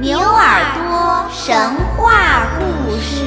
[0.00, 3.24] 牛耳朵神话故事。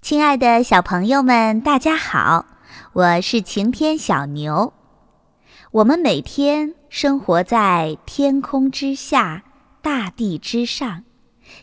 [0.00, 2.46] 亲爱的小朋友们，大家好，
[2.92, 4.72] 我是晴天小牛。
[5.72, 9.42] 我们每天生活在天空之下、
[9.82, 11.02] 大地之上，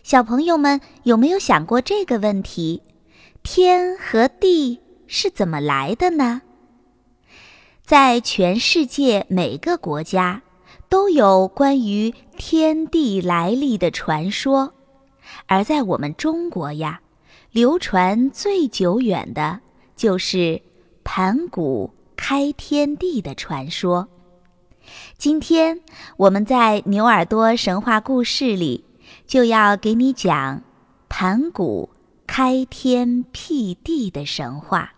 [0.03, 2.83] 小朋友们有没有想过这个问题？
[3.41, 6.41] 天和地是怎么来的呢？
[7.83, 10.41] 在全世界每个国家
[10.89, 14.73] 都有关于天地来历的传说，
[15.45, 17.01] 而在我们中国呀，
[17.51, 19.59] 流传最久远的
[19.95, 20.61] 就是
[21.03, 24.07] 盘古开天地的传说。
[25.17, 25.81] 今天
[26.17, 28.83] 我们在牛耳朵神话故事里
[29.25, 30.61] 就要给你讲
[31.07, 31.89] 盘古。
[32.37, 34.91] 开天辟地的神话。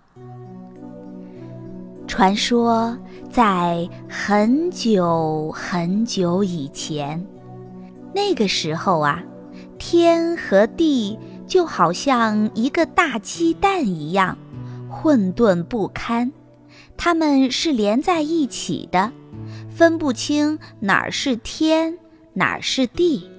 [2.07, 2.97] 传说
[3.29, 7.23] 在很久很久以前，
[8.11, 9.23] 那个时候啊，
[9.77, 14.35] 天和地就好像一个大鸡蛋一样，
[14.89, 16.33] 混沌不堪。
[16.97, 19.11] 它们是连在一起的，
[19.69, 21.99] 分不清哪儿是天，
[22.33, 23.29] 哪儿是地。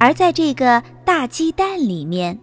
[0.00, 2.40] 而在这个大鸡蛋里面。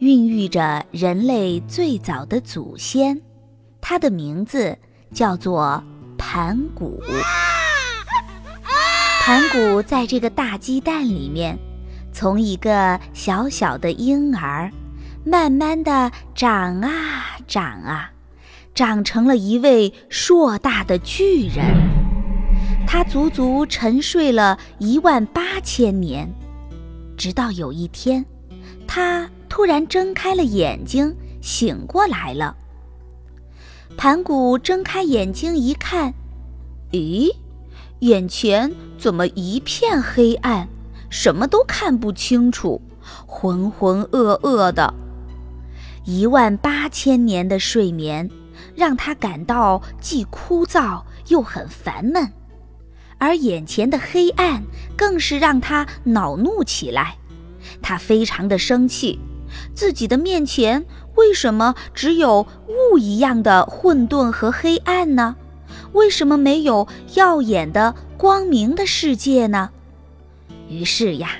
[0.00, 3.20] 孕育着人类最早的祖先，
[3.80, 4.76] 他的名字
[5.12, 5.82] 叫做
[6.18, 7.00] 盘古。
[9.22, 11.56] 盘古在这个大鸡蛋里面，
[12.12, 14.70] 从一个小小的婴儿，
[15.24, 16.90] 慢慢的长啊
[17.46, 18.10] 长啊，
[18.74, 21.64] 长成了一位硕大的巨人。
[22.86, 26.28] 他足足沉睡了一万八千年，
[27.16, 28.26] 直到有一天，
[28.86, 29.30] 他。
[29.54, 32.56] 突然睁开了眼睛，醒过来了。
[33.96, 36.12] 盘古睁开眼睛一看，
[36.90, 37.32] 咦，
[38.00, 40.66] 眼前怎么一片黑暗，
[41.08, 42.82] 什么都看不清楚，
[43.26, 44.92] 浑浑噩噩的。
[46.04, 48.28] 一万八千年的睡眠
[48.74, 52.32] 让他感到既枯燥又很烦闷，
[53.18, 54.64] 而眼前的黑暗
[54.96, 57.16] 更是让他恼怒起来。
[57.80, 59.20] 他非常的生气。
[59.74, 60.84] 自己的面前
[61.16, 65.36] 为什么只有雾一样的混沌和黑暗呢？
[65.92, 69.70] 为什么没有耀眼的光明的世界呢？
[70.68, 71.30] 于是呀，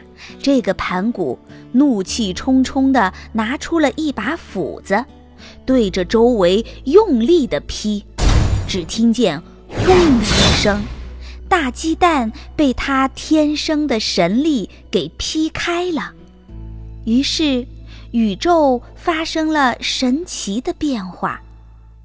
[0.41, 1.39] 这个盘古
[1.73, 5.05] 怒气冲冲地拿出了一把斧子，
[5.67, 8.05] 对着周围用力地劈。
[8.69, 9.87] 只听见“轰”
[10.21, 10.83] 的一声，
[11.49, 16.13] 大鸡蛋被他天生的神力给劈开了。
[17.05, 17.67] 于是。
[18.15, 21.43] 宇宙发生了神奇的变化，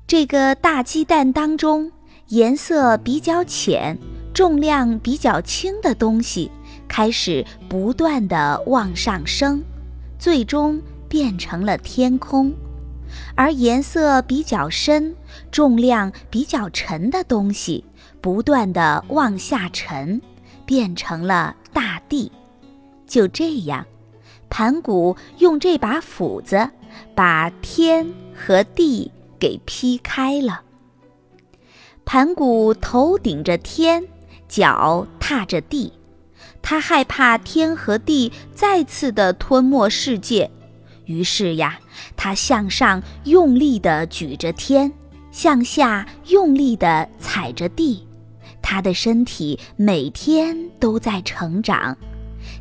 [0.08, 1.92] 这个大鸡蛋当中，
[2.30, 3.96] 颜色比较浅、
[4.34, 6.50] 重量比较轻的东西
[6.88, 9.64] 开始不断的往上升，
[10.18, 12.54] 最终变成了天空；
[13.36, 15.16] 而颜色比较深、
[15.52, 17.86] 重量比较沉的东西
[18.20, 20.20] 不断的往下沉，
[20.66, 22.32] 变成了大地。
[23.06, 23.86] 就这样。
[24.50, 26.70] 盘古用这把斧子，
[27.16, 28.06] 把天
[28.36, 30.62] 和地给劈开了。
[32.04, 34.04] 盘古头顶着天，
[34.48, 35.94] 脚踏着地，
[36.62, 40.50] 他害怕天和地再次的吞没世界，
[41.06, 41.80] 于是呀，
[42.18, 44.92] 他向上用力地举着天，
[45.32, 48.08] 向下用力地踩着地，
[48.62, 51.96] 他的身体每天都在成长。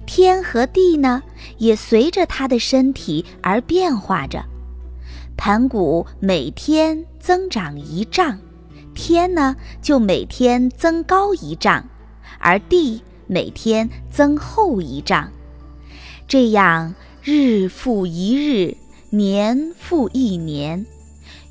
[0.07, 1.23] 天和地呢，
[1.59, 4.45] 也随着他的身体而变化着。
[5.37, 8.39] 盘古每天增长一丈，
[8.95, 11.85] 天呢就每天增高一丈，
[12.39, 15.31] 而地每天增厚一丈。
[16.27, 18.77] 这样日复一日，
[19.11, 20.85] 年复一年，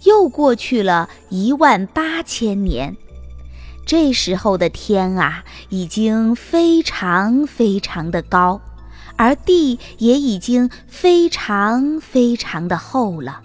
[0.03, 2.95] 又过去了一万八千年。
[3.87, 8.59] 这时候的天啊，已经非常非常的高，
[9.15, 13.39] 而地也已经非常非常的厚了。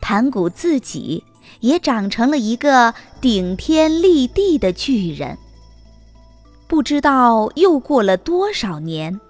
[0.00, 1.22] 盘古自己
[1.60, 5.38] 也长成了一个顶天立地的巨人。
[6.66, 9.20] 不知道又过了多少年，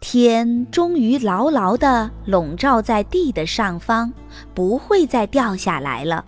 [0.00, 4.10] 天终于牢牢地笼罩在地的上方，
[4.54, 6.24] 不会再掉下来了。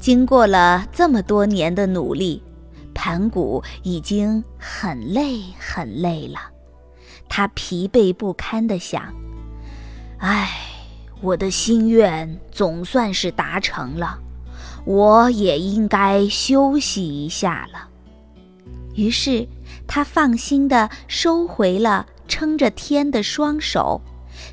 [0.00, 2.42] 经过了这么多年的努力。
[2.96, 6.40] 盘古已经很累很累了，
[7.28, 9.14] 他疲惫不堪地想
[10.18, 10.50] ：“唉，
[11.20, 14.18] 我的心愿总算是达成了，
[14.86, 17.90] 我也应该休息一下了。
[18.94, 19.46] 于是，
[19.86, 24.00] 他放心地收回了撑着天的双手，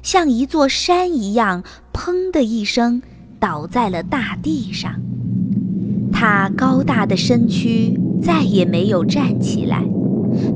[0.03, 1.63] 像一座山一样，
[1.93, 3.01] 砰的一声
[3.39, 4.93] 倒在了大地上。
[6.11, 9.83] 他高大的身躯再也没有站起来，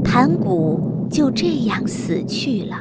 [0.04, 2.80] 盘古就这样死去了。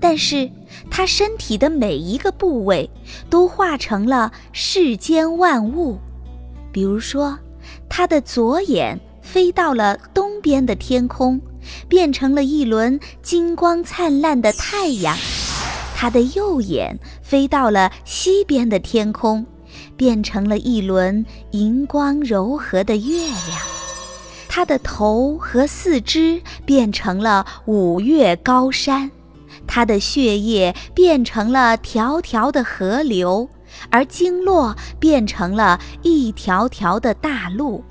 [0.00, 0.50] 但是，
[0.90, 2.90] 他身体的每一个部位
[3.30, 5.96] 都化成了世间万物，
[6.72, 7.38] 比如说，
[7.88, 11.40] 他的左眼飞到了东边的天空，
[11.88, 15.16] 变成了一轮金光灿烂的太阳；
[15.94, 19.46] 他的右眼飞到了西边的天空，
[19.96, 23.71] 变成了一轮银光柔和的月亮；
[24.54, 29.10] 他的头和四肢变成了五岳高山。
[29.66, 33.48] 他的血液变成了条条的河流，
[33.88, 37.82] 而经络变成了一条条的大路；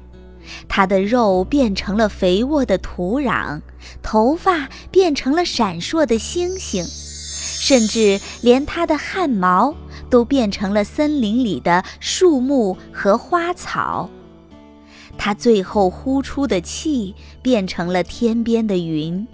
[0.68, 3.60] 他的肉变成了肥沃的土壤，
[4.04, 9.74] 头发变成了闪烁的星星，甚至连他的汗毛
[10.12, 14.08] 都变成了森林里的树木和花草。
[15.24, 17.14] 他最后呼出的气
[17.44, 19.28] 变成了天边的云。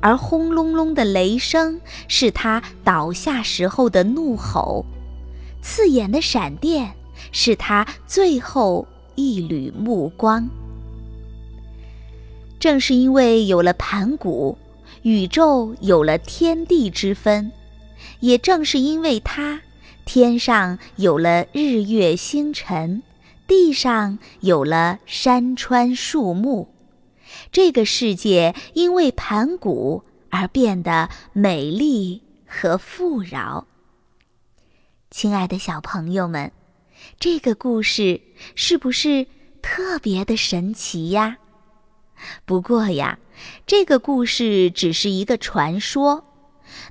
[0.00, 4.86] 而轰隆隆的雷声是他倒下时候的怒吼，
[5.60, 6.92] 刺眼的闪电
[7.32, 8.86] 是他最后
[9.16, 10.48] 一缕目光。
[12.60, 14.56] 正是因为有了盘古，
[15.02, 17.50] 宇宙有了天地之分；
[18.20, 19.60] 也正是因为他，
[20.04, 23.02] 天上有了日月星辰，
[23.52, 26.74] 地上有了山川树木。
[27.50, 33.66] 这个世界因为盘古而变得美丽和富饶。
[35.10, 36.50] 亲爱的小朋友们，
[37.20, 38.22] 这个故事
[38.54, 39.26] 是不是
[39.60, 41.36] 特别的神奇呀？
[42.46, 43.18] 不过呀，
[43.66, 46.24] 这个故事只是一个传说。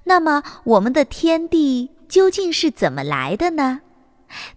[0.04, 3.82] 那么，我们的天地究竟是怎么来的呢？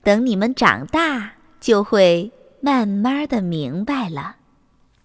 [0.03, 1.34] 等你们长大，
[1.65, 2.31] 就会
[2.61, 4.37] 慢慢的明白了。